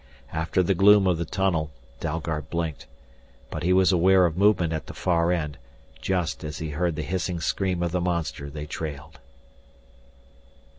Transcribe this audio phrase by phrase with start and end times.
[0.33, 1.69] After the gloom of the tunnel,
[1.99, 2.87] Dalgard blinked.
[3.51, 5.59] But he was aware of movement at the far end,
[6.01, 9.19] just as he heard the hissing scream of the monster they trailed.